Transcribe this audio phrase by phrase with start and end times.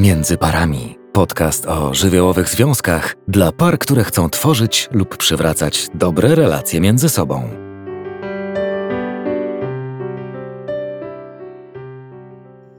[0.00, 0.98] Między parami.
[1.12, 7.48] Podcast o żywiołowych związkach dla par, które chcą tworzyć lub przywracać dobre relacje między sobą.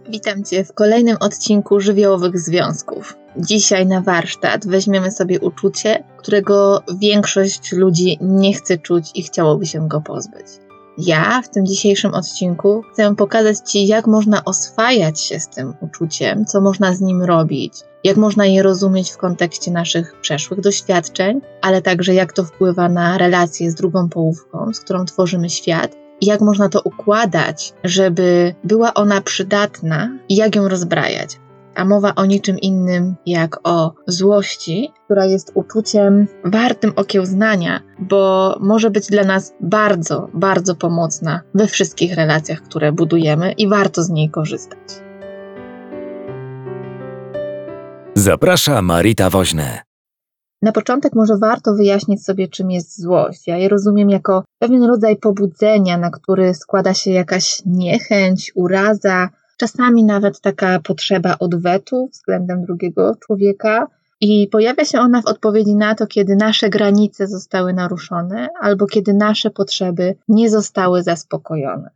[0.10, 3.18] Witam Cię w kolejnym odcinku żywiołowych związków.
[3.38, 9.88] Dzisiaj na warsztat weźmiemy sobie uczucie, którego większość ludzi nie chce czuć i chciałoby się
[9.88, 10.71] go pozbyć.
[10.98, 16.46] Ja w tym dzisiejszym odcinku chcę pokazać Ci, jak można oswajać się z tym uczuciem,
[16.46, 17.74] co można z nim robić,
[18.04, 23.18] jak można je rozumieć w kontekście naszych przeszłych doświadczeń, ale także jak to wpływa na
[23.18, 28.94] relacje z drugą połówką, z którą tworzymy świat, i jak można to układać, żeby była
[28.94, 31.40] ona przydatna i jak ją rozbrajać
[31.76, 38.90] a mowa o niczym innym jak o złości, która jest uczuciem wartym okiełznania, bo może
[38.90, 44.30] być dla nas bardzo, bardzo pomocna we wszystkich relacjach, które budujemy i warto z niej
[44.30, 45.02] korzystać.
[48.16, 49.82] Zaprasza Marita Woźne.
[50.62, 53.48] Na początek może warto wyjaśnić sobie, czym jest złość.
[53.48, 59.30] Ja je rozumiem jako pewien rodzaj pobudzenia, na który składa się jakaś niechęć, uraza,
[59.62, 63.88] czasami nawet taka potrzeba odwetu względem drugiego człowieka.
[64.22, 69.14] I pojawia się ona w odpowiedzi na to, kiedy nasze granice zostały naruszone albo kiedy
[69.14, 71.90] nasze potrzeby nie zostały zaspokojone.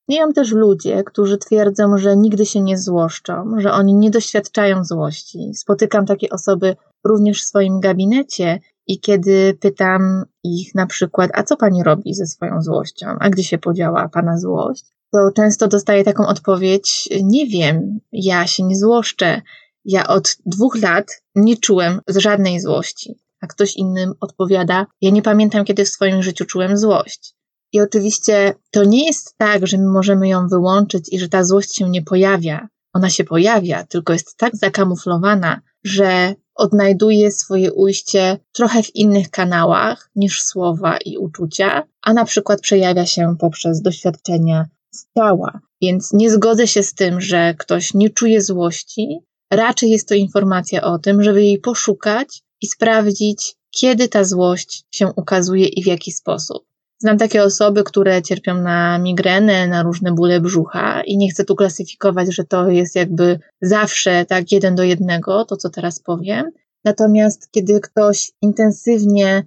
[0.00, 5.54] Istnieją też ludzie, którzy twierdzą, że nigdy się nie złoszczą, że oni nie doświadczają złości.
[5.54, 11.56] Spotykam takie osoby również w swoim gabinecie i kiedy pytam ich na przykład, a co
[11.56, 16.26] pani robi ze swoją złością, a gdzie się podziała pana złość, to często dostaję taką
[16.26, 19.42] odpowiedź: Nie wiem, ja się nie złoszczę.
[19.84, 23.14] Ja od dwóch lat nie czułem żadnej złości.
[23.40, 27.34] A ktoś innym odpowiada: Ja nie pamiętam, kiedy w swoim życiu czułem złość.
[27.72, 31.76] I oczywiście to nie jest tak, że my możemy ją wyłączyć i że ta złość
[31.76, 32.68] się nie pojawia.
[32.92, 40.10] Ona się pojawia, tylko jest tak zakamuflowana, że odnajduje swoje ujście trochę w innych kanałach
[40.16, 45.60] niż słowa i uczucia, a na przykład przejawia się poprzez doświadczenia stała.
[45.82, 49.18] Więc nie zgodzę się z tym, że ktoś nie czuje złości.
[49.50, 55.12] Raczej jest to informacja o tym, żeby jej poszukać i sprawdzić, kiedy ta złość się
[55.16, 56.64] ukazuje i w jaki sposób.
[56.98, 61.56] Znam takie osoby, które cierpią na migrenę, na różne bóle brzucha i nie chcę tu
[61.56, 66.50] klasyfikować, że to jest jakby zawsze tak jeden do jednego, to co teraz powiem.
[66.84, 69.46] Natomiast kiedy ktoś intensywnie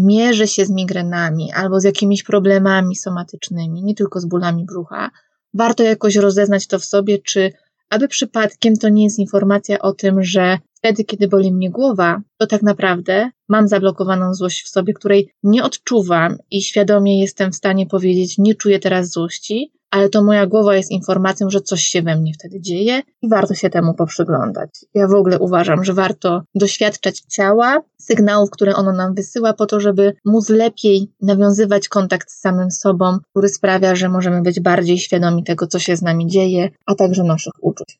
[0.00, 5.10] mierzy się z migrenami albo z jakimiś problemami somatycznymi, nie tylko z bólami brzucha,
[5.54, 7.52] warto jakoś rozeznać to w sobie, czy
[7.90, 12.46] aby przypadkiem to nie jest informacja o tym, że wtedy, kiedy boli mnie głowa, to
[12.46, 17.86] tak naprawdę mam zablokowaną złość w sobie, której nie odczuwam i świadomie jestem w stanie
[17.86, 22.16] powiedzieć, nie czuję teraz złości, ale to moja głowa jest informacją, że coś się we
[22.16, 24.70] mnie wtedy dzieje i warto się temu poprzyglądać.
[24.94, 29.80] Ja w ogóle uważam, że warto doświadczać ciała, sygnałów, które ono nam wysyła, po to,
[29.80, 35.44] żeby móc lepiej nawiązywać kontakt z samym sobą, który sprawia, że możemy być bardziej świadomi
[35.44, 37.98] tego, co się z nami dzieje, a także naszych uczuć.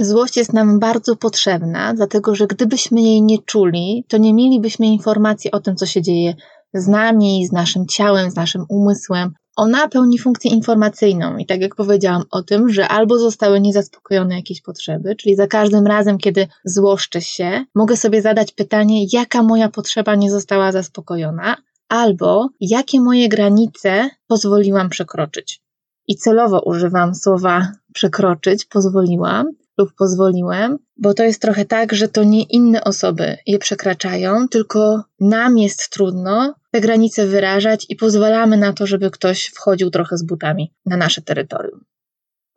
[0.00, 5.50] Złość jest nam bardzo potrzebna, dlatego że gdybyśmy jej nie czuli, to nie mielibyśmy informacji
[5.50, 6.34] o tym, co się dzieje
[6.74, 11.74] z nami, z naszym ciałem, z naszym umysłem, ona pełni funkcję informacyjną i tak jak
[11.74, 17.20] powiedziałam o tym, że albo zostały niezaspokojone jakieś potrzeby, czyli za każdym razem, kiedy złoszczę
[17.20, 21.56] się, mogę sobie zadać pytanie, jaka moja potrzeba nie została zaspokojona,
[21.88, 25.62] albo jakie moje granice pozwoliłam przekroczyć.
[26.08, 29.46] I celowo używam słowa przekroczyć, pozwoliłam,
[29.78, 35.04] lub pozwoliłem, bo to jest trochę tak, że to nie inne osoby je przekraczają, tylko
[35.20, 40.22] nam jest trudno te granice wyrażać i pozwalamy na to, żeby ktoś wchodził trochę z
[40.22, 41.80] butami na nasze terytorium.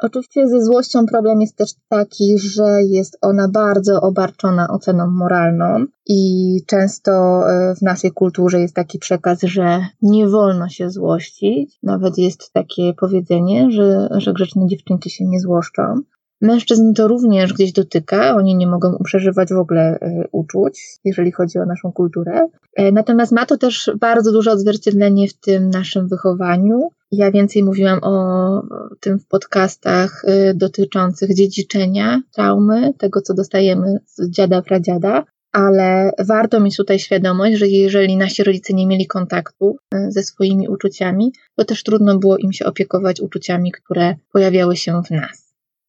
[0.01, 6.59] Oczywiście ze złością problem jest też taki, że jest ona bardzo obarczona oceną moralną i
[6.67, 11.79] często e, w naszej kulturze jest taki przekaz, że nie wolno się złościć.
[11.83, 16.01] Nawet jest takie powiedzenie, że, że grzeczne dziewczynki się nie złoszczą.
[16.41, 21.59] Mężczyzn to również gdzieś dotyka, oni nie mogą przeżywać w ogóle e, uczuć, jeżeli chodzi
[21.59, 22.47] o naszą kulturę.
[22.75, 26.89] E, natomiast ma to też bardzo duże odzwierciedlenie w tym naszym wychowaniu.
[27.11, 28.63] Ja więcej mówiłam o
[28.99, 36.59] tym w podcastach e, dotyczących dziedziczenia, traumy, tego co dostajemy z dziada, pradziada, ale warto
[36.59, 39.77] mieć tutaj świadomość, że jeżeli nasi rodzice nie mieli kontaktu
[40.09, 45.11] ze swoimi uczuciami, to też trudno było im się opiekować uczuciami, które pojawiały się w
[45.11, 45.40] nas.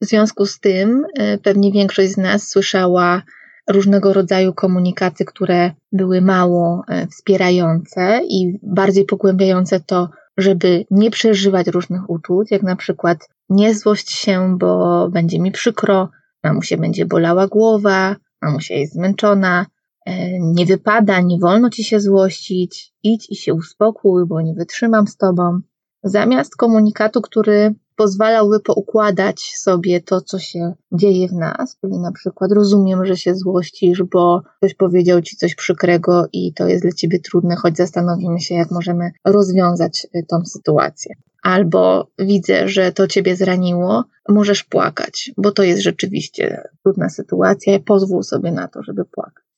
[0.03, 3.23] W związku z tym e, pewnie większość z nas słyszała
[3.71, 11.67] różnego rodzaju komunikaty, które były mało e, wspierające i bardziej pogłębiające to, żeby nie przeżywać
[11.67, 16.09] różnych uczuć, jak na przykład nie złość się, bo będzie mi przykro,
[16.45, 19.67] mamusie będzie bolała głowa, mamusia jest zmęczona,
[20.07, 25.07] e, nie wypada, nie wolno ci się złościć, idź i się uspokój, bo nie wytrzymam
[25.07, 25.61] z tobą.
[26.03, 32.53] Zamiast komunikatu, który pozwalałby poukładać sobie to, co się dzieje w nas, czyli na przykład
[32.53, 37.21] rozumiem, że się złościsz, bo ktoś powiedział ci coś przykrego i to jest dla ciebie
[37.21, 41.15] trudne, choć zastanowimy się, jak możemy rozwiązać y, tą sytuację.
[41.43, 48.23] Albo widzę, że to ciebie zraniło, możesz płakać, bo to jest rzeczywiście trudna sytuacja, pozwól
[48.23, 49.52] sobie na to, żeby płakać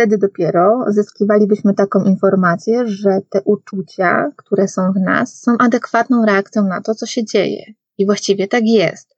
[0.00, 6.64] wtedy dopiero zyskiwalibyśmy taką informację, że te uczucia, które są w nas, są adekwatną reakcją
[6.64, 7.64] na to, co się dzieje.
[7.98, 9.16] I właściwie tak jest.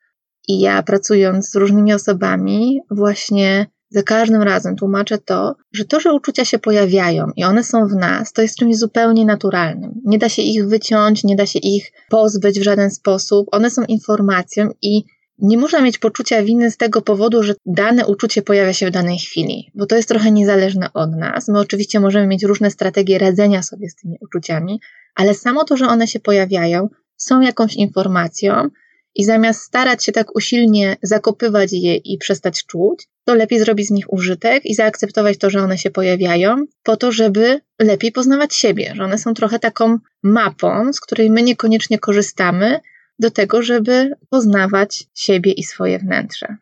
[0.48, 6.12] I ja pracując z różnymi osobami, właśnie za każdym razem tłumaczę to, że to, że
[6.12, 10.00] uczucia się pojawiają i one są w nas, to jest czymś zupełnie naturalnym.
[10.04, 13.48] Nie da się ich wyciąć, nie da się ich pozbyć w żaden sposób.
[13.52, 15.04] One są informacją i
[15.42, 19.18] nie można mieć poczucia winy z tego powodu, że dane uczucie pojawia się w danej
[19.18, 21.48] chwili, bo to jest trochę niezależne od nas.
[21.48, 24.80] My oczywiście możemy mieć różne strategie radzenia sobie z tymi uczuciami,
[25.14, 28.68] ale samo to, że one się pojawiają, są jakąś informacją
[29.14, 33.90] i zamiast starać się tak usilnie zakopywać je i przestać czuć, to lepiej zrobić z
[33.90, 38.92] nich użytek i zaakceptować to, że one się pojawiają, po to, żeby lepiej poznawać siebie,
[38.96, 42.80] że one są trochę taką mapą, z której my niekoniecznie korzystamy,
[43.18, 46.56] do tego, żeby poznawać siebie i swoje wnętrze.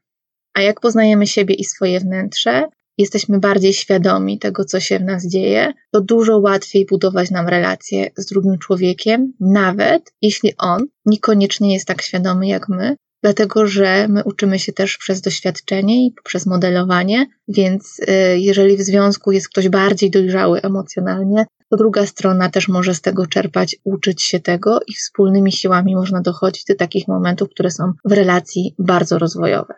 [0.54, 2.68] A jak poznajemy siebie i swoje wnętrze,
[2.98, 8.10] jesteśmy bardziej świadomi tego, co się w nas dzieje, to dużo łatwiej budować nam relacje
[8.16, 14.24] z drugim człowiekiem, nawet jeśli on niekoniecznie jest tak świadomy jak my, dlatego że my
[14.24, 19.68] uczymy się też przez doświadczenie i przez modelowanie, więc y, jeżeli w związku jest ktoś
[19.68, 24.94] bardziej dojrzały emocjonalnie, to druga strona też może z tego czerpać, uczyć się tego i
[24.94, 29.74] wspólnymi siłami można dochodzić do takich momentów, które są w relacji bardzo rozwojowe.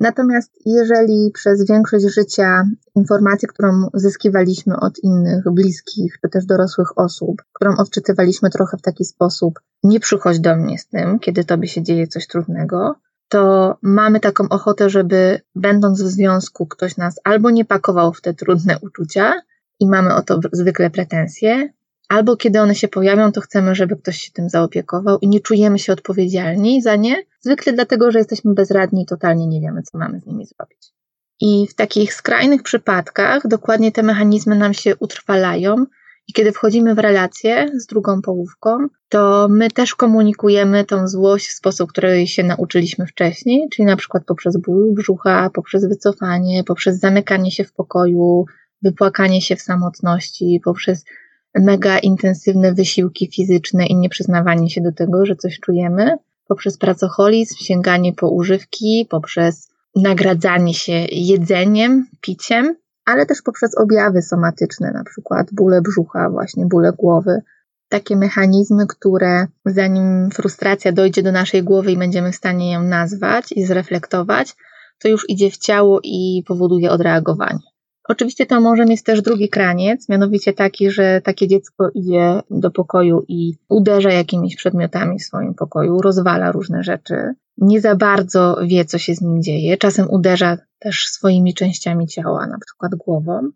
[0.00, 2.64] Natomiast jeżeli przez większość życia
[2.94, 9.04] informację, którą zyskiwaliśmy od innych bliskich czy też dorosłych osób, którą odczytywaliśmy trochę w taki
[9.04, 12.94] sposób, nie przychodź do mnie z tym, kiedy tobie się dzieje coś trudnego,
[13.28, 18.34] to mamy taką ochotę, żeby będąc w związku ktoś nas albo nie pakował w te
[18.34, 19.34] trudne uczucia
[19.80, 21.68] i mamy o to zwykle pretensje,
[22.08, 25.78] albo kiedy one się pojawią, to chcemy, żeby ktoś się tym zaopiekował i nie czujemy
[25.78, 30.20] się odpowiedzialni za nie, zwykle dlatego, że jesteśmy bezradni i totalnie nie wiemy, co mamy
[30.20, 30.92] z nimi zrobić.
[31.40, 35.86] I w takich skrajnych przypadkach dokładnie te mechanizmy nam się utrwalają
[36.28, 38.78] i kiedy wchodzimy w relację z drugą połówką,
[39.08, 44.24] to my też komunikujemy tą złość w sposób, który się nauczyliśmy wcześniej, czyli na przykład
[44.24, 48.44] poprzez ból brzucha, poprzez wycofanie, poprzez zamykanie się w pokoju,
[48.82, 51.04] wypłakanie się w samotności, poprzez
[51.54, 56.16] mega intensywne wysiłki fizyczne i nieprzyznawanie się do tego, że coś czujemy,
[56.48, 64.92] poprzez pracoholizm, sięganie po używki, poprzez nagradzanie się jedzeniem, piciem, ale też poprzez objawy somatyczne,
[64.92, 67.42] na przykład bóle brzucha, właśnie bóle głowy.
[67.88, 73.52] Takie mechanizmy, które zanim frustracja dojdzie do naszej głowy i będziemy w stanie ją nazwać
[73.52, 74.56] i zreflektować,
[74.98, 77.75] to już idzie w ciało i powoduje odreagowanie.
[78.08, 83.24] Oczywiście to może mieć też drugi kraniec, mianowicie taki, że takie dziecko idzie do pokoju
[83.28, 87.14] i uderza jakimiś przedmiotami w swoim pokoju, rozwala różne rzeczy,
[87.58, 92.46] nie za bardzo wie, co się z nim dzieje, czasem uderza też swoimi częściami ciała,
[92.46, 93.50] na przykład głową.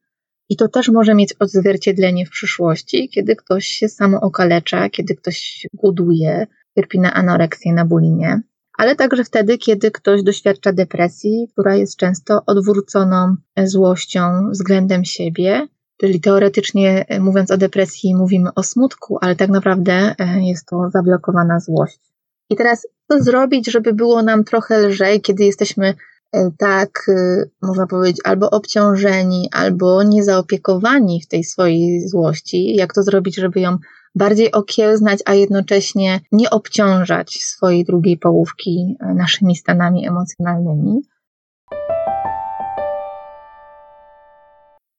[0.49, 5.67] I to też może mieć odzwierciedlenie w przyszłości, kiedy ktoś się samo okalecza, kiedy ktoś
[5.75, 8.41] głoduje, cierpi na anoreksję, na bulimię
[8.81, 15.67] ale także wtedy, kiedy ktoś doświadcza depresji, która jest często odwróconą złością względem siebie.
[16.01, 20.91] Czyli teoretycznie e, mówiąc o depresji, mówimy o smutku, ale tak naprawdę e, jest to
[20.93, 22.01] zablokowana złość.
[22.51, 25.95] I teraz, co zrobić, żeby było nam trochę lżej, kiedy jesteśmy
[26.33, 27.07] e, tak,
[27.63, 32.75] można powiedzieć, albo obciążeni, albo niezaopiekowani w tej swojej złości?
[32.77, 33.79] Jak to zrobić, żeby ją
[34.14, 41.00] bardziej okiełznać, a jednocześnie nie obciążać swojej drugiej połówki e, naszymi stanami emocjonalnymi.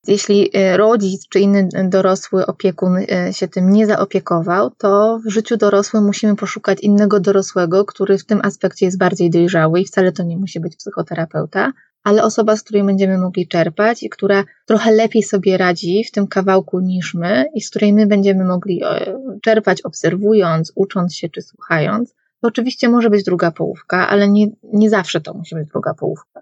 [0.07, 5.57] Jeśli e, rodzic czy inny dorosły opiekun e, się tym nie zaopiekował, to w życiu
[5.57, 10.23] dorosłym musimy poszukać innego dorosłego, który w tym aspekcie jest bardziej dojrzały i wcale to
[10.23, 15.23] nie musi być psychoterapeuta, ale osoba, z której będziemy mogli czerpać i która trochę lepiej
[15.23, 19.81] sobie radzi w tym kawałku niż my i z której my będziemy mogli e, czerpać
[19.81, 25.21] obserwując, ucząc się czy słuchając, to oczywiście może być druga połówka, ale nie, nie zawsze
[25.21, 26.41] to musi być druga połówka.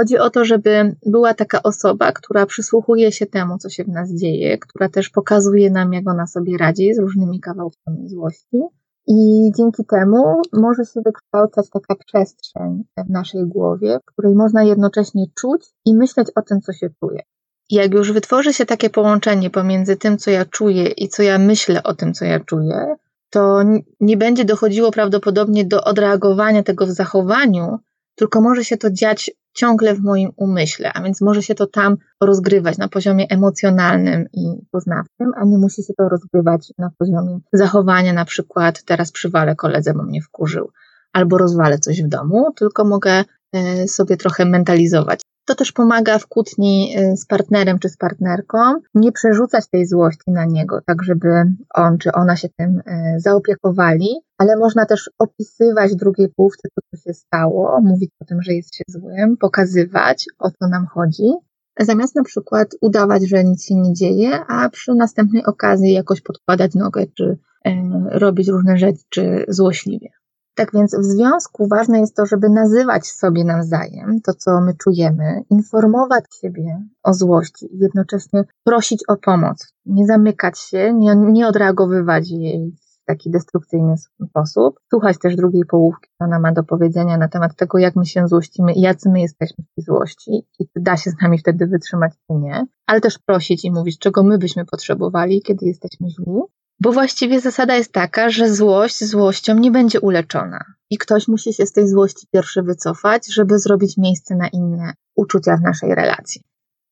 [0.00, 4.14] Chodzi o to, żeby była taka osoba, która przysłuchuje się temu, co się w nas
[4.14, 8.60] dzieje, która też pokazuje nam, jak ona sobie radzi z różnymi kawałkami złości
[9.06, 15.26] I dzięki temu może się wykształcać taka przestrzeń w naszej głowie, w której można jednocześnie
[15.34, 17.22] czuć i myśleć o tym, co się czuje.
[17.70, 21.82] Jak już wytworzy się takie połączenie pomiędzy tym, co ja czuję i co ja myślę
[21.82, 22.96] o tym, co ja czuję,
[23.30, 23.62] to
[24.00, 27.78] nie będzie dochodziło prawdopodobnie do odreagowania tego w zachowaniu,
[28.18, 31.96] tylko może się to dziać ciągle w moim umyśle, a więc może się to tam
[32.20, 38.12] rozgrywać na poziomie emocjonalnym i poznawczym, a nie musi się to rozgrywać na poziomie zachowania,
[38.12, 40.70] na przykład teraz przywalę koledze, bo mnie wkurzył,
[41.12, 45.20] albo rozwalę coś w domu, tylko mogę e, sobie trochę mentalizować.
[45.48, 48.58] To też pomaga w kłótni y, z partnerem czy z partnerką
[48.94, 51.28] nie przerzucać tej złości na niego, tak żeby
[51.74, 57.02] on czy ona się tym y, zaopiekowali, ale można też opisywać drugiej połówce to, co
[57.02, 61.32] się stało, mówić o tym, że jest się złym, pokazywać o co nam chodzi,
[61.80, 66.74] zamiast na przykład udawać, że nic się nie dzieje, a przy następnej okazji jakoś podkładać
[66.74, 67.70] nogę czy y,
[68.10, 70.08] robić różne rzeczy złośliwie.
[70.58, 75.42] Tak więc w związku ważne jest to, żeby nazywać sobie nawzajem to, co my czujemy,
[75.50, 79.74] informować siebie o złości i jednocześnie prosić o pomoc.
[79.86, 83.94] Nie zamykać się, nie, nie odreagowywać jej w taki destrukcyjny
[84.30, 84.80] sposób.
[84.90, 88.28] Słuchać też drugiej połówki, co ona ma do powiedzenia na temat tego, jak my się
[88.28, 91.66] złościmy i jacy my jesteśmy w tej złości i czy da się z nami wtedy
[91.66, 92.66] wytrzymać, czy nie.
[92.86, 96.42] Ale też prosić i mówić, czego my byśmy potrzebowali, kiedy jesteśmy źli.
[96.80, 100.64] Bo właściwie zasada jest taka, że złość złością nie będzie uleczona.
[100.90, 105.56] I ktoś musi się z tej złości pierwszy wycofać, żeby zrobić miejsce na inne uczucia
[105.56, 106.42] w naszej relacji.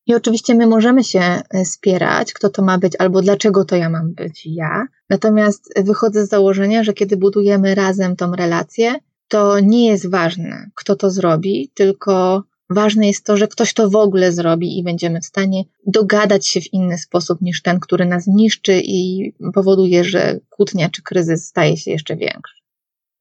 [0.07, 3.91] I oczywiście my możemy się e, spierać, kto to ma być albo dlaczego to ja
[3.91, 4.87] mam być ja.
[5.11, 8.95] Natomiast wychodzę z założenia, że kiedy budujemy razem tą relację,
[9.29, 13.97] to nie jest ważne, kto to zrobi, tylko Ważne jest to, że ktoś to w
[13.97, 18.27] ogóle zrobi i będziemy w stanie dogadać się w inny sposób niż ten, który nas
[18.27, 22.63] niszczy i powoduje, że kłótnia czy kryzys staje się jeszcze większy.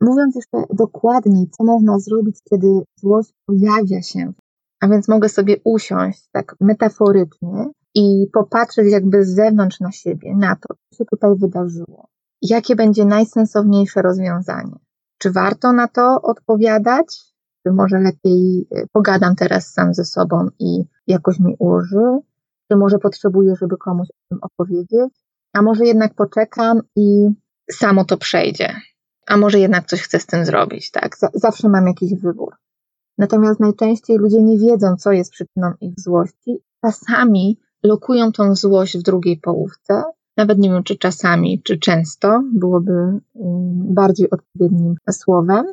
[0.01, 2.67] Mówiąc jeszcze dokładniej, co można zrobić, kiedy
[2.99, 4.33] złość pojawia się,
[4.81, 10.55] a więc mogę sobie usiąść tak metaforycznie i popatrzeć jakby z zewnątrz na siebie, na
[10.55, 12.07] to, co się tutaj wydarzyło.
[12.41, 14.75] Jakie będzie najsensowniejsze rozwiązanie?
[15.17, 17.34] Czy warto na to odpowiadać?
[17.65, 22.19] Czy może lepiej e, pogadam teraz sam ze sobą i jakoś mi uży,
[22.71, 25.13] czy może potrzebuję, żeby komuś o tym opowiedzieć,
[25.53, 27.29] a może jednak poczekam i
[27.71, 28.75] samo to przejdzie,
[29.27, 31.17] a może jednak coś chcę z tym zrobić, tak?
[31.33, 32.55] Zawsze mam jakiś wybór.
[33.17, 36.57] Natomiast najczęściej ludzie nie wiedzą, co jest przyczyną ich złości.
[36.81, 40.03] Czasami lokują tą złość w drugiej połówce.
[40.37, 43.21] Nawet nie wiem, czy czasami, czy często byłoby mm,
[43.93, 45.65] bardziej odpowiednim słowem.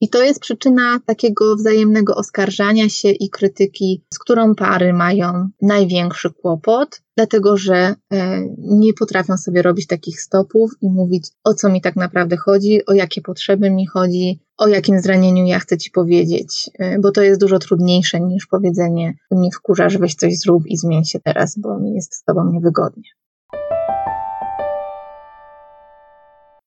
[0.00, 6.30] I to jest przyczyna takiego wzajemnego oskarżania się i krytyki, z którą pary mają największy
[6.30, 11.80] kłopot, dlatego że e, nie potrafią sobie robić takich stopów i mówić, o co mi
[11.80, 16.70] tak naprawdę chodzi, o jakie potrzeby mi chodzi, o jakim zranieniu ja chcę ci powiedzieć,
[16.78, 21.04] e, bo to jest dużo trudniejsze niż powiedzenie, nie wkurzasz, weź coś zrób i zmień
[21.04, 23.10] się teraz, bo mi jest z tobą niewygodnie.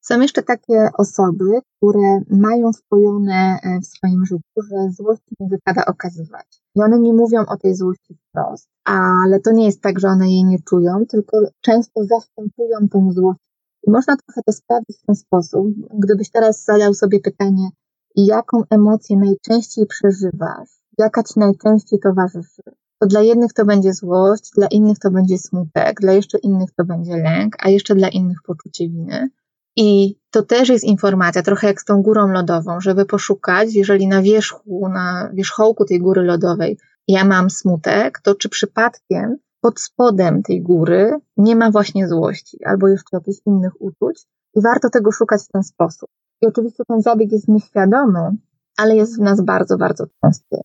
[0.06, 1.46] Są jeszcze takie osoby,
[1.78, 6.62] które mają spojone e, w swoim życiu, że złości nie wypada okazywać.
[6.76, 10.30] I one nie mówią o tej złości wprost, ale to nie jest tak, że one
[10.30, 13.40] jej nie czują, tylko często zastępują tę złość.
[13.88, 15.68] I można trochę to sprawdzić w ten sposób.
[15.94, 17.70] Gdybyś teraz zadał sobie pytanie,
[18.16, 22.64] jaką emocję najczęściej przeżywasz, jaka ci najczęściej towarzyszy,
[23.00, 26.86] to dla jednych to będzie złość, dla innych to będzie smutek, dla jeszcze innych to
[26.86, 29.30] będzie lęk, a jeszcze dla innych poczucie winy.
[29.76, 34.22] I to też jest informacja, trochę jak z tą górą lodową, żeby poszukać, jeżeli na
[34.22, 36.78] wierzchu, na wierzchołku tej góry lodowej
[37.08, 42.88] ja mam smutek, to czy przypadkiem pod spodem tej góry nie ma właśnie złości albo
[42.88, 44.26] jeszcze jakichś innych uczuć
[44.56, 46.10] i warto tego szukać w ten sposób.
[46.42, 48.30] I oczywiście ten zabieg jest nieświadomy,
[48.78, 50.58] ale jest w nas bardzo, bardzo częsty.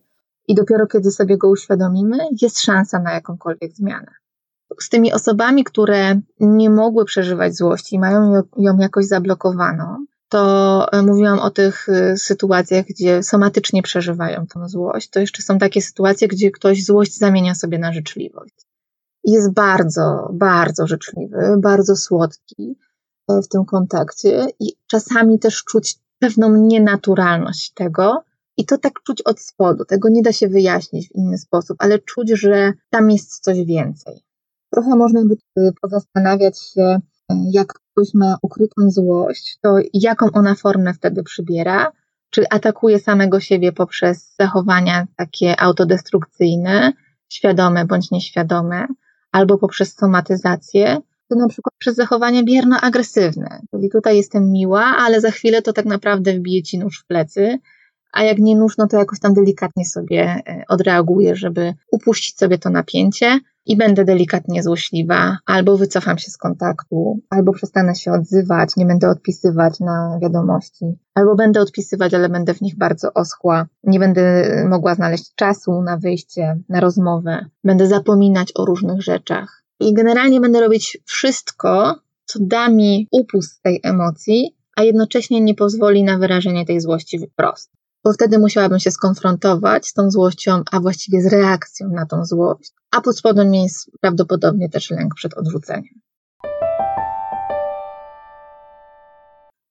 [0.48, 4.12] I dopiero kiedy sobie go uświadomimy, jest szansa na jakąkolwiek zmianę
[4.80, 11.38] z tymi osobami, które nie mogły przeżywać złości, mają ją jakoś zablokowaną, to e, mówiłam
[11.38, 15.10] o tych e, sytuacjach, gdzie somatycznie przeżywają tą złość.
[15.10, 18.54] To jeszcze są takie sytuacje, gdzie ktoś złość zamienia sobie na życzliwość.
[19.24, 22.76] Jest bardzo, bardzo życzliwy, bardzo słodki
[23.28, 28.24] e, w tym kontakcie i czasami też czuć pewną nienaturalność tego,
[28.56, 29.84] i to tak czuć od spodu.
[29.84, 34.24] Tego nie da się wyjaśnić w inny sposób, ale czuć, że tam jest coś więcej.
[34.70, 35.36] Trochę można by
[35.82, 37.00] pozastanawiać się,
[37.52, 41.92] jak ktoś ma ukrytą złość, to jaką ona formę wtedy przybiera?
[42.30, 46.92] Czy atakuje samego siebie poprzez zachowania takie autodestrukcyjne,
[47.28, 48.86] świadome bądź nieświadome,
[49.32, 50.98] albo poprzez somatyzację,
[51.28, 53.60] to na przykład przez zachowanie bierno-agresywne.
[53.70, 57.58] Czyli tutaj jestem miła, ale za chwilę to tak naprawdę wbije ci nóż w plecy,
[58.12, 62.58] a jak nie nóż, no to jakoś tam delikatnie sobie e, odreaguję, żeby upuścić sobie
[62.58, 68.76] to napięcie i będę delikatnie złośliwa, albo wycofam się z kontaktu, albo przestanę się odzywać,
[68.76, 70.84] nie będę odpisywać na wiadomości,
[71.14, 75.96] albo będę odpisywać, ale będę w nich bardzo oschła, nie będę mogła znaleźć czasu na
[75.96, 79.62] wyjście, na rozmowę, będę zapominać o różnych rzeczach.
[79.80, 86.04] I generalnie będę robić wszystko, co da mi upust tej emocji, a jednocześnie nie pozwoli
[86.04, 91.22] na wyrażenie tej złości wprost bo wtedy musiałabym się skonfrontować z tą złością, a właściwie
[91.22, 96.00] z reakcją na tą złość, a pod spodem jest prawdopodobnie też lęk przed odrzuceniem.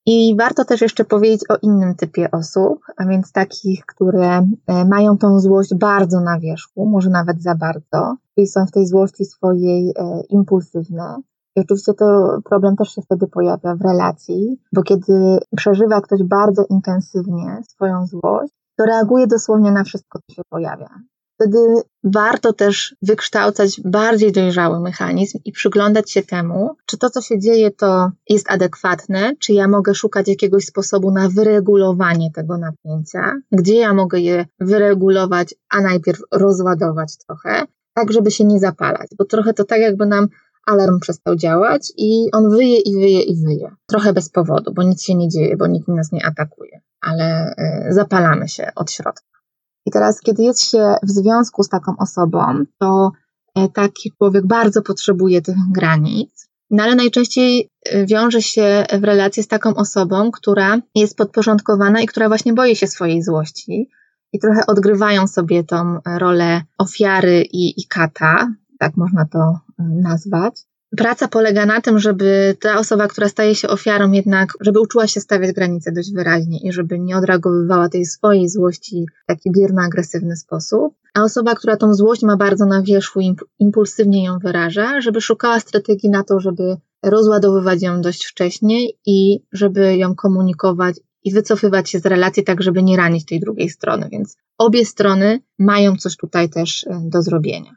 [0.10, 5.18] I warto też jeszcze powiedzieć o innym typie osób, a więc takich, które e, mają
[5.18, 9.90] tą złość bardzo na wierzchu, może nawet za bardzo, i są w tej złości swojej
[9.90, 11.22] e, impulsywne,
[11.58, 16.66] i oczywiście to problem też się wtedy pojawia w relacji, bo kiedy przeżywa ktoś bardzo
[16.70, 20.90] intensywnie swoją złość, to reaguje dosłownie na wszystko, co się pojawia.
[21.36, 21.58] Wtedy
[22.04, 27.72] warto też wykształcać bardziej dojrzały mechanizm i przyglądać się temu, czy to, co się dzieje,
[27.72, 33.94] to jest adekwatne, czy ja mogę szukać jakiegoś sposobu na wyregulowanie tego napięcia, gdzie ja
[33.94, 39.64] mogę je wyregulować, a najpierw rozładować trochę, tak żeby się nie zapalać, bo trochę to
[39.64, 40.28] tak jakby nam
[40.68, 43.76] alarm przestał działać i on wyje i wyje i wyje.
[43.86, 47.56] Trochę bez powodu, bo nic się nie dzieje, bo nikt nas nie atakuje, ale
[47.90, 49.38] y, zapalamy się od środka.
[49.86, 53.12] I teraz, kiedy jest się w związku z taką osobą, to
[53.60, 59.44] y, taki człowiek bardzo potrzebuje tych granic, no ale najczęściej y, wiąże się w relacji
[59.44, 63.90] z taką osobą, która jest podporządkowana i która właśnie boi się swojej złości.
[64.34, 70.68] I trochę odgrywają sobie tą rolę ofiary i, i kata, tak można to nazwać.
[70.98, 75.20] Praca polega na tym, żeby ta osoba, która staje się ofiarą, jednak, żeby uczyła się
[75.20, 80.96] stawiać granice dość wyraźnie i żeby nie odreagowywała tej swojej złości w taki bierno-agresywny sposób.
[81.14, 83.20] A osoba, która tą złość ma bardzo na wierzchu,
[83.60, 89.98] impulsywnie ją wyraża, żeby szukała strategii na to, żeby rozładowywać ją dość wcześnie i żeby
[89.98, 94.10] ją komunikować i wycofywać się z relacji tak, żeby nie ranić tej drugiej strony.
[94.12, 97.76] Więc obie strony mają coś tutaj też e, do zrobienia.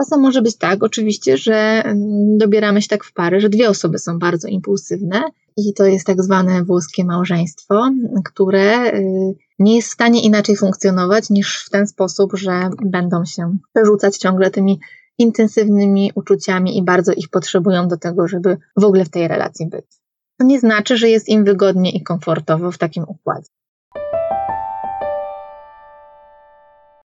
[0.00, 3.98] Czasem może być tak, oczywiście, że mm, dobieramy się tak w pary, że dwie osoby
[3.98, 5.22] są bardzo impulsywne
[5.56, 7.90] i to jest tak zwane włoskie małżeństwo,
[8.24, 13.56] które y, nie jest w stanie inaczej funkcjonować niż w ten sposób, że będą się
[13.74, 14.80] przerzucać ciągle tymi
[15.18, 19.86] intensywnymi uczuciami i bardzo ich potrzebują do tego, żeby w ogóle w tej relacji być.
[20.38, 23.48] To nie znaczy, że jest im wygodnie i komfortowo w takim układzie.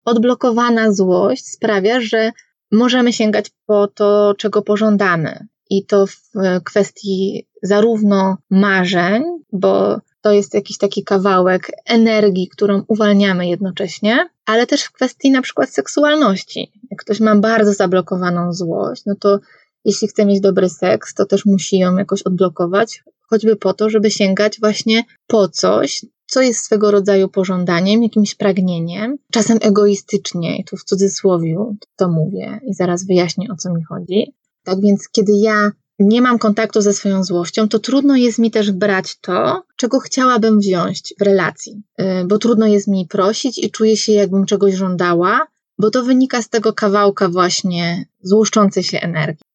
[0.04, 2.32] Odblokowana złość sprawia, że
[2.72, 5.46] możemy sięgać po to, czego pożądamy.
[5.70, 6.20] I to w
[6.64, 14.82] kwestii zarówno marzeń, bo to jest jakiś taki kawałek energii, którą uwalniamy jednocześnie, ale też
[14.82, 16.72] w kwestii na przykład seksualności.
[16.90, 19.38] Jak ktoś ma bardzo zablokowaną złość, no to
[19.84, 24.10] jeśli chce mieć dobry seks, to też musi ją jakoś odblokować, choćby po to, żeby
[24.10, 30.76] sięgać właśnie po coś, co jest swego rodzaju pożądaniem, jakimś pragnieniem, czasem egoistycznie, i tu
[30.76, 34.34] w cudzysłowiu to mówię i zaraz wyjaśnię o co mi chodzi.
[34.64, 38.72] Tak więc, kiedy ja nie mam kontaktu ze swoją złością, to trudno jest mi też
[38.72, 43.96] brać to, czego chciałabym wziąć w relacji, y, bo trudno jest mi prosić i czuję
[43.96, 45.46] się, jakbym czegoś żądała,
[45.78, 49.46] bo to wynika z tego kawałka właśnie złuszczącej się energii.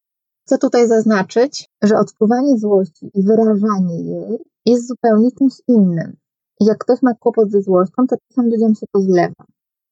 [0.46, 6.16] Chcę tutaj zaznaczyć, że odczuwanie złości i wyrażanie jej jest zupełnie czymś innym.
[6.60, 9.44] Jak ktoś ma kłopot ze złością, to czasem ludziom się to zlewa.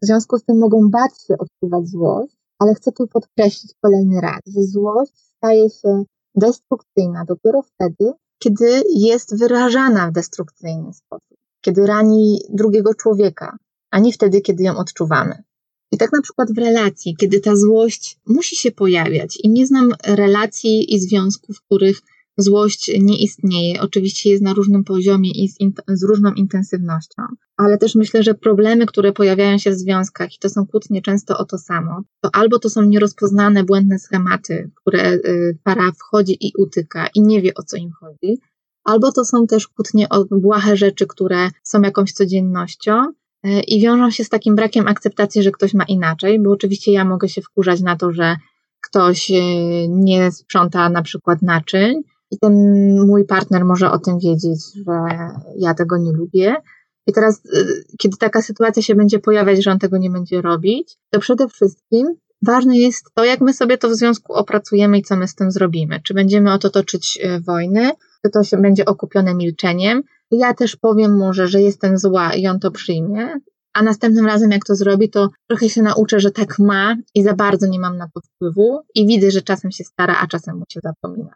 [0.03, 4.41] W związku z tym mogą bać się odczuwać złość, ale chcę tu podkreślić kolejny raz,
[4.47, 12.41] że złość staje się destrukcyjna dopiero wtedy, kiedy jest wyrażana w destrukcyjny sposób, kiedy rani
[12.49, 13.57] drugiego człowieka,
[13.91, 15.43] a nie wtedy, kiedy ją odczuwamy.
[15.93, 19.91] I tak na przykład w relacji, kiedy ta złość musi się pojawiać, i nie znam
[20.07, 22.01] relacji i związków, w których
[22.39, 23.81] Złość nie istnieje.
[23.81, 25.57] Oczywiście jest na różnym poziomie i z,
[25.89, 27.23] z, różną intensywnością,
[27.57, 31.39] ale też myślę, że problemy, które pojawiają się w związkach i to są kłótnie często
[31.39, 36.53] o to samo, to albo to są nierozpoznane błędne schematy, które y, para wchodzi i
[36.59, 38.41] utyka i nie wie o co im chodzi,
[38.85, 43.13] albo to są też kłótnie o błahe rzeczy, które są jakąś codziennością
[43.47, 47.05] y, i wiążą się z takim brakiem akceptacji, że ktoś ma inaczej, bo oczywiście ja
[47.05, 48.37] mogę się wkurzać na to, że
[48.81, 49.35] ktoś y,
[49.89, 52.53] nie sprząta na przykład naczyń, i ten
[53.07, 54.93] mój partner może o tym wiedzieć, że
[55.57, 56.57] ja tego nie lubię.
[57.07, 60.97] I teraz, y, kiedy taka sytuacja się będzie pojawiać, że on tego nie będzie robić,
[61.11, 62.07] to przede wszystkim
[62.43, 65.51] ważne jest to, jak my sobie to w związku opracujemy i co my z tym
[65.51, 66.01] zrobimy.
[66.03, 67.91] Czy będziemy o to toczyć e, wojny,
[68.25, 70.03] czy to się będzie okupione milczeniem.
[70.31, 73.41] Ja też powiem może, że jestem zła i on to przyjmie,
[73.77, 77.35] a następnym razem, jak to zrobi, to trochę się nauczę, że tak ma i za
[77.35, 80.65] bardzo nie mam na to wpływu i widzę, że czasem się stara, a czasem mu
[80.69, 81.33] się zapomina.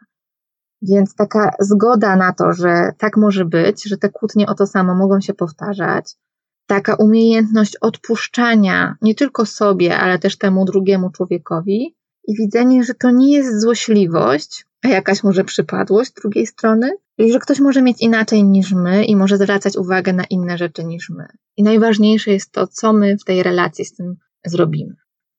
[0.81, 4.95] Więc taka zgoda na to, że tak może być, że te kłótnie o to samo
[4.95, 6.15] mogą się powtarzać,
[6.67, 11.95] taka umiejętność odpuszczania nie tylko sobie, ale też temu drugiemu człowiekowi
[12.27, 17.39] i widzenie, że to nie jest złośliwość, a jakaś może przypadłość drugiej strony, i że
[17.39, 21.27] ktoś może mieć inaczej niż my i może zwracać uwagę na inne rzeczy niż my.
[21.57, 24.15] I najważniejsze jest to, co my w tej relacji z tym
[24.45, 24.95] zrobimy.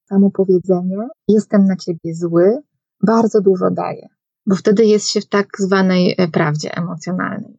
[0.08, 0.96] Samo powiedzenie,
[1.28, 2.58] jestem na ciebie zły,
[3.06, 4.08] bardzo dużo daje,
[4.46, 7.58] bo wtedy jest się w tak zwanej e, prawdzie emocjonalnej.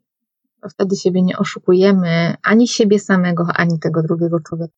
[0.62, 4.74] Bo wtedy siebie nie oszukujemy ani siebie samego, ani tego drugiego człowieka.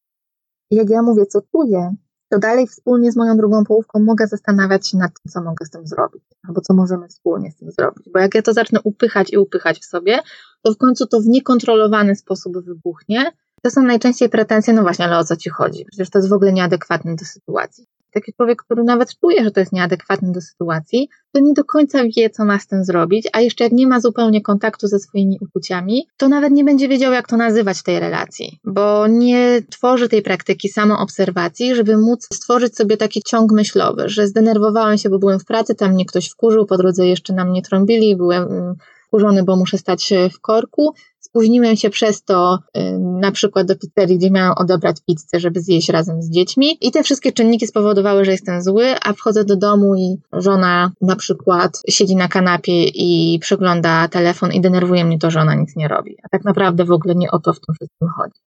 [0.71, 1.95] I jak ja mówię, co czuję,
[2.29, 5.69] to dalej wspólnie z moją drugą połówką mogę zastanawiać się nad tym, co mogę z
[5.69, 8.09] tym zrobić, albo co możemy wspólnie z tym zrobić.
[8.13, 10.19] Bo jak ja to zacznę upychać i upychać w sobie,
[10.61, 13.31] to w końcu to w niekontrolowany sposób wybuchnie.
[13.61, 15.85] To są najczęściej pretensje, no właśnie, ale o co ci chodzi?
[15.85, 19.59] Przecież to jest w ogóle nieadekwatne do sytuacji taki człowiek, który nawet czuje, że to
[19.59, 23.41] jest nieadekwatne do sytuacji, to nie do końca wie, co ma z tym zrobić, a
[23.41, 27.27] jeszcze jak nie ma zupełnie kontaktu ze swoimi uczuciami, to nawet nie będzie wiedział, jak
[27.27, 32.97] to nazywać w tej relacji, bo nie tworzy tej praktyki samoobserwacji, żeby móc stworzyć sobie
[32.97, 36.77] taki ciąg myślowy, że zdenerwowałem się, bo byłem w pracy, tam mnie ktoś wkurzył, po
[36.77, 38.75] drodze jeszcze na mnie trąbili, byłem mm,
[39.07, 40.93] wkurzony, bo muszę stać w korku,
[41.35, 45.89] Spóźniłem się przez to y, na przykład do pizzerii, gdzie miałam odebrać pizzę, żeby zjeść
[45.89, 46.77] razem z dziećmi.
[46.81, 51.15] I te wszystkie czynniki spowodowały, że jestem zły, a wchodzę do domu i żona na
[51.15, 55.87] przykład siedzi na kanapie i przegląda telefon i denerwuje mnie to, że ona nic nie
[55.87, 56.17] robi.
[56.23, 58.44] A tak naprawdę w ogóle nie o to w tym wszystkim chodzi.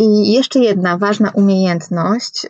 [0.00, 2.48] I jeszcze jedna ważna umiejętność, y,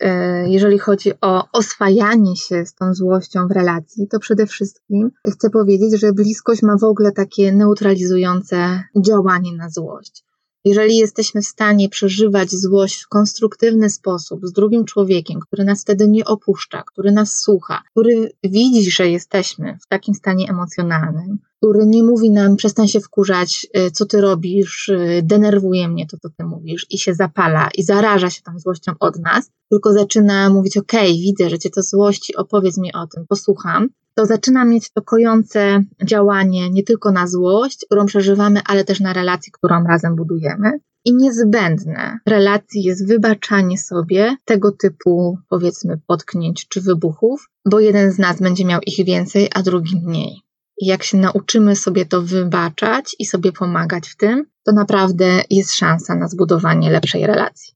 [0.48, 6.00] jeżeli chodzi o oswajanie się z tą złością w relacji, to przede wszystkim chcę powiedzieć,
[6.00, 10.27] że bliskość ma w ogóle takie neutralizujące działanie na złość.
[10.68, 16.08] Jeżeli jesteśmy w stanie przeżywać złość w konstruktywny sposób z drugim człowiekiem, który nas wtedy
[16.08, 22.02] nie opuszcza, który nas słucha, który widzi, że jesteśmy w takim stanie emocjonalnym, który nie
[22.02, 26.44] mówi nam, przestań się wkurzać, y, co ty robisz, y, denerwuje mnie to, co ty
[26.44, 31.10] mówisz i się zapala i zaraża się tą złością od nas, tylko zaczyna mówić, okej,
[31.10, 35.02] okay, widzę, że cię to złości, opowiedz mi o tym, posłucham, to zaczyna mieć to
[35.02, 40.72] kojące działanie nie tylko na złość, którą przeżywamy, ale też na relację, którą razem budujemy.
[41.04, 48.18] I niezbędne relacji jest wybaczanie sobie tego typu, powiedzmy, potknięć czy wybuchów, bo jeden z
[48.18, 50.42] nas będzie miał ich więcej, a drugi mniej.
[50.80, 55.74] I jak się nauczymy sobie to wybaczać i sobie pomagać w tym, to naprawdę jest
[55.74, 57.74] szansa na zbudowanie lepszej relacji.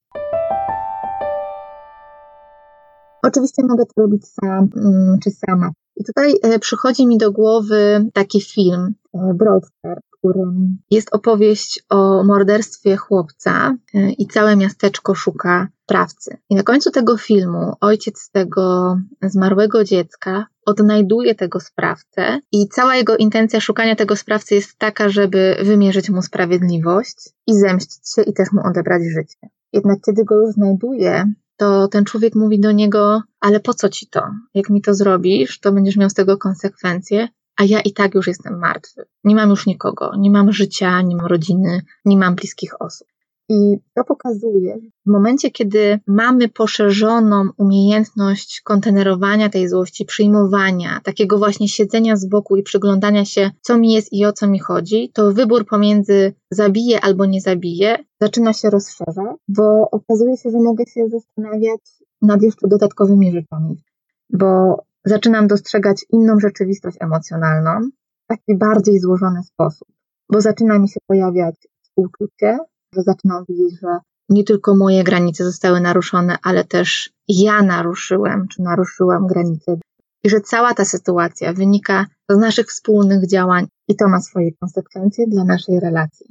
[3.22, 5.70] Oczywiście mogę to robić sam mm, czy sama.
[5.96, 11.84] I tutaj e, przychodzi mi do głowy taki film e, Broadster, w którym jest opowieść
[11.90, 16.36] o morderstwie chłopca e, i całe miasteczko szuka sprawcy.
[16.50, 23.16] I na końcu tego filmu ojciec tego zmarłego dziecka odnajduje tego sprawcę i cała jego
[23.16, 28.52] intencja szukania tego sprawcy jest taka, żeby wymierzyć mu sprawiedliwość i zemścić się i też
[28.52, 29.48] mu odebrać życie.
[29.72, 34.06] Jednak kiedy go już znajduje, to ten człowiek mówi do niego, ale po co ci
[34.06, 34.22] to?
[34.54, 38.26] Jak mi to zrobisz, to będziesz miał z tego konsekwencje, a ja i tak już
[38.26, 39.04] jestem martwy.
[39.24, 43.08] Nie mam już nikogo, nie mam życia, nie mam rodziny, nie mam bliskich osób.
[43.48, 51.68] I to pokazuje, w momencie, kiedy mamy poszerzoną umiejętność kontenerowania tej złości, przyjmowania, takiego właśnie
[51.68, 55.32] siedzenia z boku i przyglądania się, co mi jest i o co mi chodzi, to
[55.32, 61.08] wybór pomiędzy zabiję albo nie zabiję zaczyna się rozszerzać, bo okazuje się, że mogę się
[61.08, 61.80] zastanawiać
[62.22, 63.82] nad jeszcze dodatkowymi rzeczami,
[64.30, 67.88] bo zaczynam dostrzegać inną rzeczywistość emocjonalną
[68.24, 69.88] w taki bardziej złożony sposób,
[70.32, 72.58] bo zaczyna mi się pojawiać współczucie,
[72.94, 78.62] że zaczynam widzieć, że nie tylko moje granice zostały naruszone, ale też ja naruszyłem, czy
[78.62, 79.78] naruszyłam granice.
[80.24, 85.26] I że cała ta sytuacja wynika z naszych wspólnych działań i to ma swoje konsekwencje
[85.26, 86.26] dla naszej relacji.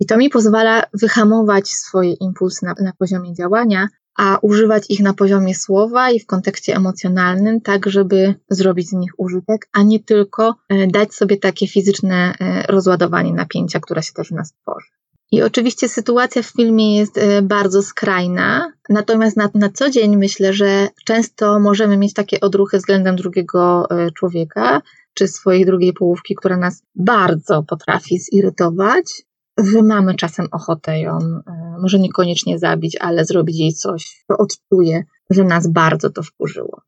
[0.00, 5.14] I to mi pozwala wyhamować swoje impulsy na, na poziomie działania, a używać ich na
[5.14, 10.54] poziomie słowa i w kontekście emocjonalnym, tak żeby zrobić z nich użytek, a nie tylko
[10.68, 14.99] e, dać sobie takie fizyczne e, rozładowanie napięcia, które się też w nas tworzy.
[15.32, 20.52] I oczywiście sytuacja w filmie jest e, bardzo skrajna, natomiast na, na co dzień myślę,
[20.52, 24.82] że często możemy mieć takie odruchy względem drugiego e, człowieka,
[25.14, 29.22] czy swojej drugiej połówki, która nas bardzo potrafi zirytować,
[29.58, 35.04] że mamy czasem ochotę ją e, może niekoniecznie zabić, ale zrobić jej coś, to odczuje,
[35.30, 36.80] że nas bardzo to wkurzyło.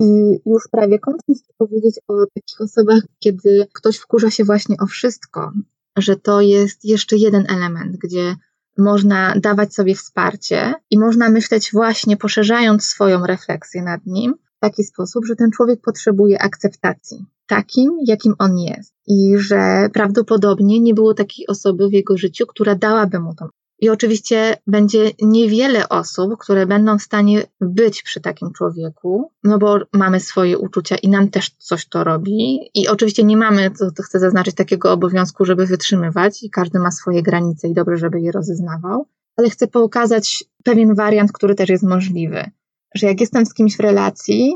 [0.00, 5.52] I już prawie kończąc powiedzieć o takich osobach, kiedy ktoś wkurza się właśnie o wszystko,
[5.98, 8.36] że to jest jeszcze jeden element, gdzie
[8.78, 14.84] można dawać sobie wsparcie i można myśleć właśnie poszerzając swoją refleksję nad nim w taki
[14.84, 18.94] sposób, że ten człowiek potrzebuje akceptacji takim, jakim on jest.
[19.06, 23.88] I że prawdopodobnie nie było takiej osoby w jego życiu, która dałaby mu tą i
[23.88, 30.20] oczywiście będzie niewiele osób, które będą w stanie być przy takim człowieku, no bo mamy
[30.20, 32.58] swoje uczucia i nam też coś to robi.
[32.74, 37.22] I oczywiście nie mamy, to, chcę zaznaczyć, takiego obowiązku, żeby wytrzymywać, i każdy ma swoje
[37.22, 39.06] granice i dobrze, żeby je rozeznawał.
[39.36, 42.50] Ale chcę pokazać pewien wariant, który też jest możliwy.
[42.94, 44.54] Że jak jestem z kimś w relacji,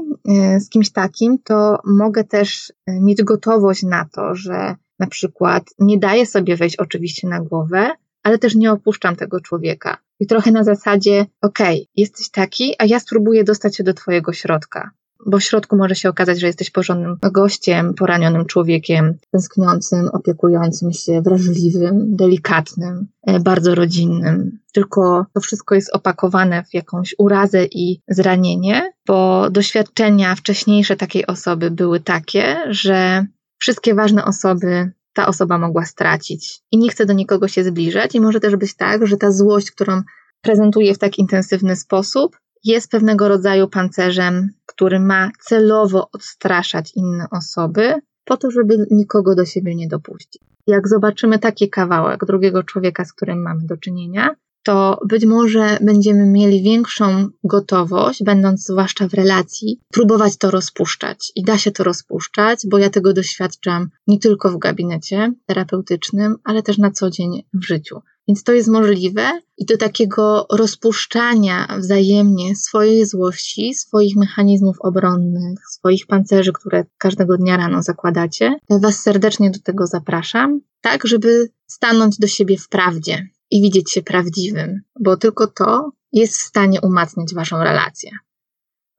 [0.57, 5.65] y, z kimś takim, to mogę też y, mieć gotowość na to, że na przykład
[5.79, 7.91] nie daję sobie wejść oczywiście na głowę,
[8.23, 9.99] ale też nie opuszczam tego człowieka.
[10.21, 14.33] I trochę na zasadzie, okej, okay, jesteś taki, a ja spróbuję dostać się do twojego
[14.33, 14.91] środka.
[15.27, 21.23] Bo w środku może się okazać, że jesteś porządnym gościem, poranionym człowiekiem, tęskniącym, opiekującym się,
[21.23, 24.59] wrażliwym, delikatnym, e, bardzo rodzinnym.
[24.73, 31.71] Tylko to wszystko jest opakowane w jakąś urazę i zranienie, bo doświadczenia wcześniejsze takiej osoby
[31.71, 33.27] były takie, że
[33.59, 36.61] wszystkie ważne osoby ta osoba mogła stracić.
[36.73, 39.71] I nie chce do nikogo się zbliżać, i może też być tak, że ta złość,
[39.71, 40.03] którą
[40.41, 47.95] prezentuje w tak intensywny sposób, jest pewnego rodzaju pancerzem, który ma celowo odstraszać inne osoby,
[48.25, 50.43] po to, żeby nikogo do siebie nie dopuścić.
[50.67, 56.27] Jak zobaczymy taki kawałek drugiego człowieka, z którym mamy do czynienia, to być może będziemy
[56.27, 61.33] mieli większą gotowość, będąc zwłaszcza w relacji, próbować to rozpuszczać.
[61.37, 66.63] I da się to rozpuszczać, bo ja tego doświadczam nie tylko w gabinecie terapeutycznym, ale
[66.63, 68.01] też na co dzień w życiu.
[68.29, 76.07] Więc to jest możliwe i do takiego rozpuszczania wzajemnie swojej złości, swoich mechanizmów obronnych, swoich
[76.07, 82.27] pancerzy, które każdego dnia rano zakładacie, Was serdecznie do tego zapraszam, tak żeby stanąć do
[82.27, 87.59] siebie w prawdzie, i widzieć się prawdziwym, bo tylko to jest w stanie umacniać Waszą
[87.59, 88.11] relację.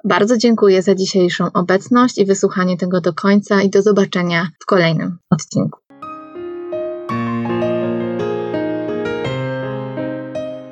[0.03, 5.17] Bardzo dziękuję za dzisiejszą obecność i wysłuchanie tego do końca i do zobaczenia w kolejnym
[5.29, 5.79] odcinku.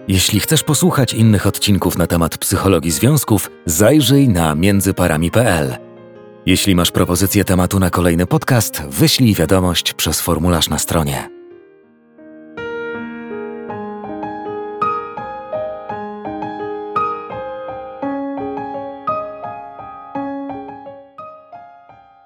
[0.08, 5.78] Jeśli chcesz posłuchać innych odcinków na temat psychologii związków, zajrzyj na międzyparami.pl.
[6.46, 11.39] Jeśli masz propozycję tematu na kolejny podcast, wyślij wiadomość przez formularz na stronie.